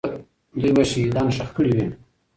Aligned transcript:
دوی 0.59 0.71
به 0.77 0.83
شهیدان 0.91 1.27
ښخ 1.35 1.49
کړي 1.57 1.71
وي. 1.77 1.87